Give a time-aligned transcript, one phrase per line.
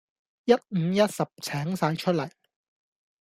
[0.45, 2.27] 一五一十請曬出嚟